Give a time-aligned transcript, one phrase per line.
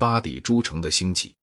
[0.00, 1.36] 巴底诸城的兴起。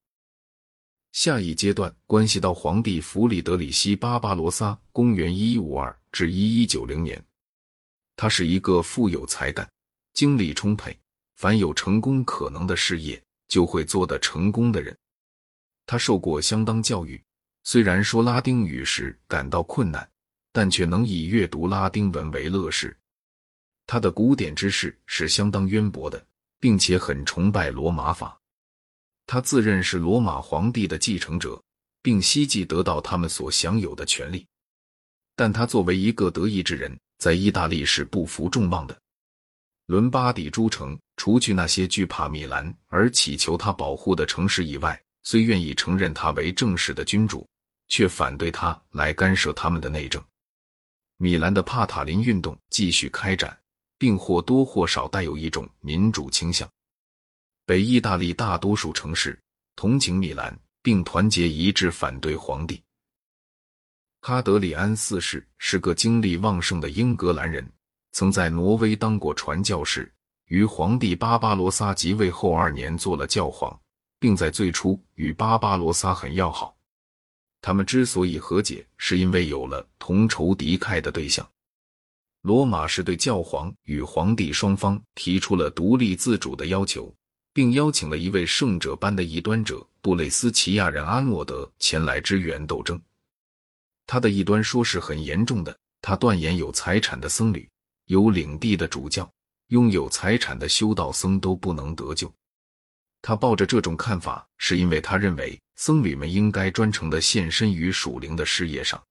[1.14, 7.26] 下一阶段关系到皇帝弗里德里希·巴巴罗萨（公元1152至1190年），
[8.18, 9.68] 他是一个富有才干、
[10.14, 10.96] 精力充沛、
[11.36, 14.96] 凡有成功可能的事业就会做得成功的人。
[15.86, 17.24] 他受过相当教育，
[17.64, 20.08] 虽然说拉丁语时感到困难，
[20.52, 22.96] 但却能以阅读拉丁文为乐事。
[23.88, 26.24] 他的古典知识是相当渊博的，
[26.60, 28.40] 并且很崇拜罗马法。
[29.28, 31.62] 他自认是罗马皇帝的继承者，
[32.02, 34.48] 并希冀得到他们所享有的权利。
[35.36, 39.00] 但他作为一个得意之人，在意大利是不负众望的。
[39.86, 47.48] 伦巴底诸城，除去那些惧怕米兰而祈求他保护的城市以外，虽愿意承认他为正式的君主，
[47.88, 50.20] 却反对他来干涉他们的内政。
[51.18, 53.56] 米兰的帕塔林运动继续开展。
[54.00, 56.70] 并或多或少带有一种民主倾向。
[57.68, 59.38] 北意大利大多数城市
[59.76, 62.82] 同情米兰，并团结一致反对皇帝。
[64.22, 67.70] 哈德里安四世是个精力旺盛的英格兰人，
[68.14, 70.10] 曾在挪威当过传教士，
[70.46, 73.78] 于皇帝巴巴罗萨即位后二年做了教皇，
[74.18, 76.74] 并在最初与巴巴罗萨很要好。
[77.60, 81.46] 他们之所以和解，是因为有了同仇敌忾的对象。
[82.44, 87.14] 罗马是对教皇与皇帝双方提出了独立自主的要求，
[87.58, 93.02] 并邀请了一位圣者般的异端者布雷斯奇亚人阿诺德前来支援斗争。
[94.06, 97.68] 他的异端说是很严重的，他断言有财产的僧侣、
[98.06, 99.28] 有领地的主教、
[99.70, 102.32] 拥有财产的修道僧都不能得救。
[103.24, 109.04] 他抱着这种看法，是因为他认为僧侣们应该专诚的献身于属灵的事业上。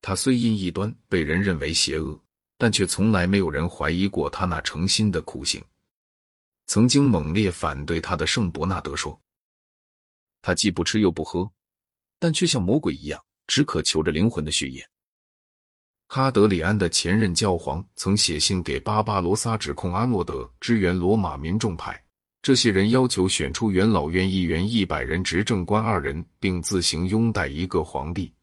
[0.00, 2.18] 他虽因异端被人认为邪恶。
[2.56, 5.60] 但却从来没有人怀疑过他那诚心的苦行。
[6.66, 9.20] 曾经猛烈反对他的圣伯纳德说
[10.40, 11.50] ：“他既不吃又不喝，
[12.18, 14.86] 但却像魔鬼一样，只渴求着灵魂的血液。”
[16.08, 21.98] 哈德里安的前任教皇曾写信给巴巴罗萨，指控阿诺德支援罗马民众派。
[22.42, 28.34] 这些人要求选出元老院议员一百人、执政官二人，并自行拥戴一个皇帝。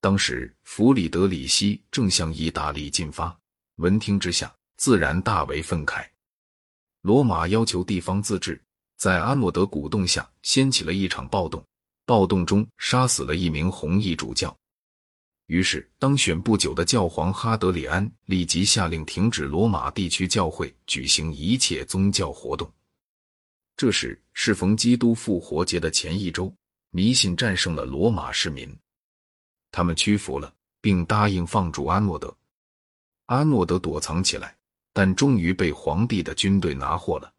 [0.00, 3.38] 当时，弗里德里希正向意大利进发，
[3.76, 6.04] 闻听之下，自然大为愤慨。
[7.02, 8.60] 罗马要求地方自治，
[8.96, 11.64] 在阿诺德鼓动下，掀起了一场暴动。
[12.04, 14.54] 暴动中，杀死了一名红衣主教。
[15.46, 22.70] 于是，当选不久的教皇哈德里安立即下令停止罗马地区教会举行一切宗教活动。
[23.76, 26.52] 这时，适逢基督复活节的前一周，
[26.90, 28.76] 迷信战胜了罗马市民。
[29.72, 32.36] 他们屈服了，并答应放逐阿诺德。
[33.26, 34.56] 阿诺德躲藏起来，
[34.92, 37.32] 但终于被皇帝的军队拿获了。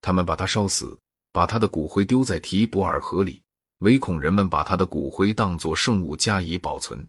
[0.00, 0.98] 他们把他烧死，
[1.32, 3.42] 把他的骨灰丢在提伯尔河里，
[3.78, 7.06] 唯恐人们把他的骨灰当作圣物加以保存。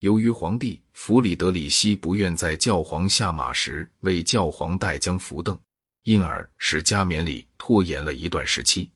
[0.00, 5.58] 由于皇帝弗里德里希不愿在教皇下马时为教皇带将扶凳，
[6.04, 8.90] 因而使加冕礼拖延了一段时期。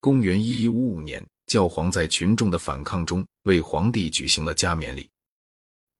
[0.00, 1.24] 公元一一五五年。
[1.46, 5.10] 教皇在群众的反抗中为皇帝举行了加冕礼。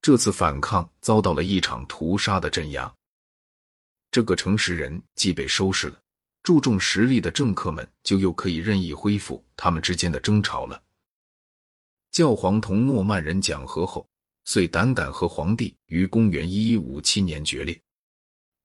[0.03, 2.93] 这次反抗遭到了一场屠杀的镇压。
[4.11, 6.01] 这个诚实人既被收拾了，
[6.43, 10.83] 注重实力的政客们就又可以任意恢复他们之间的争吵了。
[12.11, 14.09] 教皇同诺曼人讲和后，
[14.45, 17.81] 遂胆敢和皇帝于公元一一五七年决裂。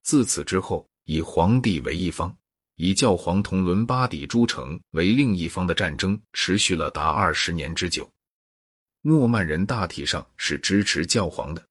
[0.02, 2.36] 自此之后，以皇帝为一方。
[2.78, 8.06] 以教皇同伦巴底诸城为另一方的战争持续了达二十年之久。
[9.08, 11.64] 诺曼人大体上是支持教皇的，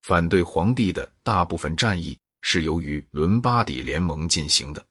[0.00, 4.82] 反对皇帝的大部分战役是由于伦巴底联盟进行的。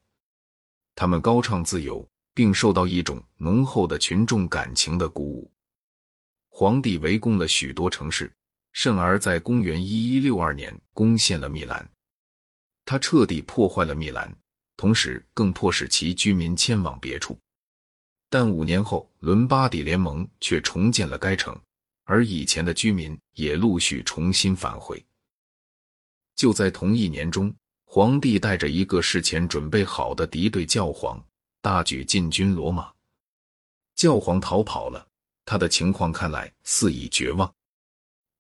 [0.93, 5.51] 他们高唱自由，并受到一种浓厚的群众感情的鼓舞。
[6.49, 8.31] 皇帝围攻了许多城市，
[8.73, 11.89] 甚而在公元一一六二年攻陷了米兰。
[12.85, 14.31] 他彻底破坏了米兰。
[14.77, 17.35] 同时，更迫使其居民迁往别处。
[18.29, 21.59] 但五年后，伦巴底联盟却重建了该城，
[22.03, 25.03] 而以前的居民也陆续重新返回。
[26.35, 27.53] 就在同一年中，
[27.85, 31.21] 皇帝带着一个事前准备好的敌对教皇，
[31.61, 32.91] 大举进军罗马。
[33.95, 35.05] 教皇逃跑了，
[35.43, 37.51] 他的情况看来似已绝望。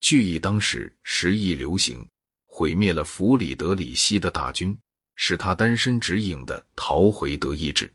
[0.01, 2.07] 据以当时时意流行，
[2.45, 4.77] 毁灭了弗里德里希的大军。
[5.21, 7.93] 使他单身直影的逃回德意志。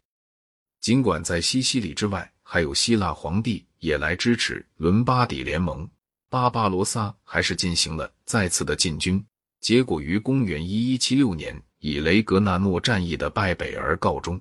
[0.85, 5.89] 尽管在西西里之外还有希腊皇帝也来支持伦巴底联盟，
[6.29, 9.25] 巴巴罗萨还是进行了再次的进军。
[9.63, 14.39] 结果于公元一一七六年以雷格纳诺战役的败北而告终。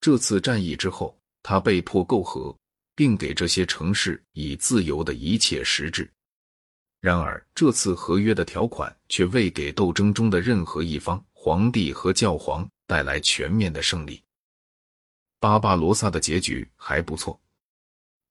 [0.00, 2.52] 这次战役之后，他被迫媾和，
[2.96, 6.10] 并给这些城市以自由的一切实质。
[7.00, 14.20] 然而，这次合约的条款却未给斗争中的任何一方——皇帝和教皇——带来全面的胜利。
[15.44, 17.38] 巴巴罗萨的结局还不错。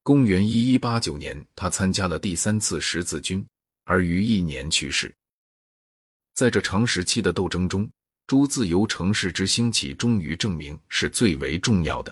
[0.02, 3.46] 公元一一八九年，他参加了第三次十字军，
[3.84, 5.14] 而于一年去世。
[6.34, 7.88] 在这长时期的斗争中，
[8.26, 12.12] 诸自由城市之兴起，终于证明是最为重要的。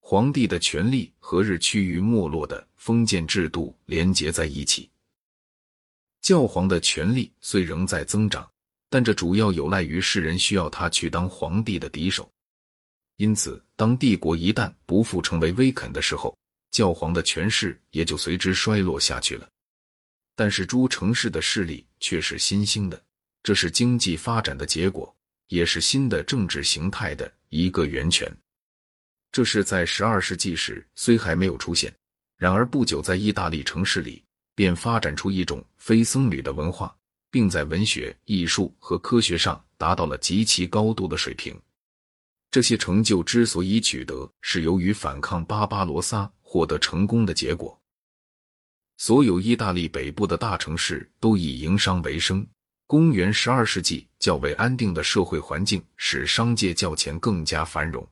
[0.00, 4.90] 皇帝的权力和日趋于没落的封建制度连结在一起。
[6.20, 8.50] 教皇的权力虽仍在增长，
[8.88, 12.28] 但这主要有赖于世人需要他去当皇帝的敌手。
[13.20, 16.34] 因此，当帝国一旦不复成为威肯的时候，
[16.70, 19.46] 教皇的权势也就随之衰落下去了。
[20.34, 22.98] 但是，诸城市的势力却是新兴的。
[23.42, 25.14] 这是经济发展的结果，
[25.48, 28.34] 也是新的政治形态的一个源泉。
[29.30, 31.94] 这是在十二世纪时虽还没有出现，
[32.38, 34.24] 然而不久在意大利城市里
[34.54, 36.96] 便发展出一种非僧侣的文化，
[37.30, 41.54] 并在文学、艺术和科学上达到了极其高度的水平。
[42.50, 47.78] 这些成就之所以取得，是由于反抗巴巴罗萨获得成功的结果。
[48.96, 52.46] 所有意大利北部的大城市都以营商为生。
[52.86, 58.04] 公元十二世纪，较为安定的社会环境使商界较前更加繁荣。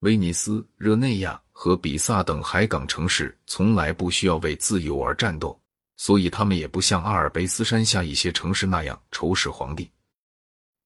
[0.00, 5.56] 威尼斯、热内亚和比萨等海港城市从来不需要为自由而战斗，
[5.96, 9.88] 所以他们也不像阿尔卑斯山下一些城市那样仇视皇帝。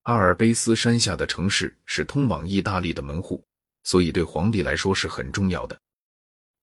[0.02, 3.44] 阿尔卑斯山下的城市是通往意大利的门户，
[3.84, 5.81] 所以对皇帝来说是很重要的。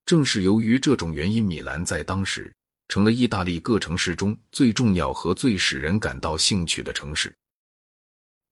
[0.06, 2.54] 正是由于这种原因，米兰在当时。
[2.90, 7.32] 成了意大利各城市中最重要和最使人感到兴趣的城市。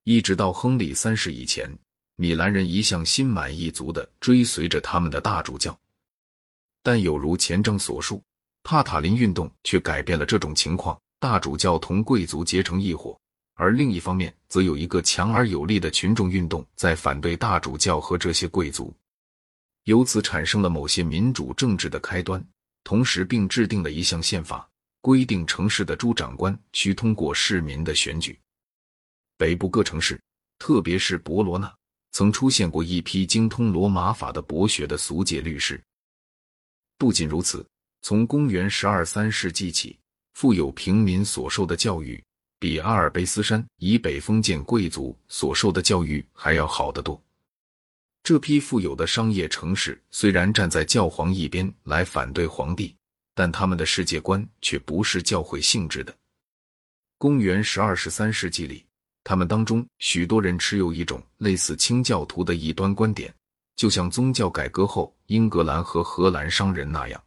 [0.03, 1.67] 一直到亨利三世以前，
[2.17, 5.75] 米兰人一向心满意足地追随着他们的大主教。
[6.83, 8.23] 但有如前章所述，
[8.61, 10.95] 帕塔林运动却改变了这种情况。
[11.19, 13.19] 大主教同贵族结成一伙，
[13.57, 18.95] 而另一方面则有一个强而有力的群众运动在反对大主教和这些贵族，
[19.85, 22.41] 由此产生了某些民主政治的开端。
[22.83, 24.69] 同时，并制定了一项宪法，
[25.01, 28.39] 规定城市的诸长官需通过市民的选举。
[29.37, 30.21] 北部各城市，
[30.59, 31.75] 特别是博罗纳，
[32.11, 35.83] 曾出现过一批精通罗马法的博学的俗界律师。
[36.97, 37.67] 不仅如此，
[38.03, 39.97] 从公元十二三世纪起，
[40.35, 42.23] 富有平民所受的教育，
[42.59, 47.21] 比阿尔卑斯山以北封建贵族所受的教育还要好得多。
[48.23, 52.95] 这批富有的商业城市虽然站在教皇一边来反对皇帝，
[53.33, 56.13] 但他们的世界观却不是教会性质的。
[57.17, 58.85] 公元十二、十三世纪里，
[59.23, 63.33] 他们当中许多人持有一种类似清教徒的异端观点，
[63.75, 67.23] 就像宗教改革后英格兰和荷兰商人那样。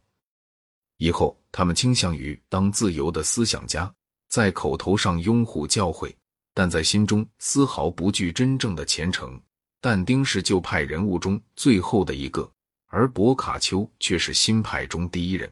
[0.97, 3.91] 以后，他们倾向于当自由的思想家，
[4.31, 6.15] 在口头上拥护教诲，
[6.53, 9.37] 但在心中丝毫不惧真正的虔诚。
[9.81, 12.49] 但丁是旧派人物中最后的一个，
[12.87, 15.51] 而博卡丘却是新派中第一人。